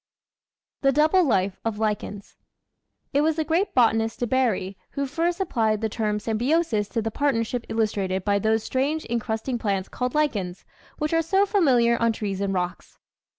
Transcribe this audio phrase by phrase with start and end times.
[0.81, 2.35] The Double Life of Lichens
[3.13, 7.11] It was the great botanist De Bary who first applied the term symbiosis to the
[7.11, 10.65] partnership illustrated by those strange encrust ing plants called lichens
[10.97, 12.97] which are so familiar on trees and rocks.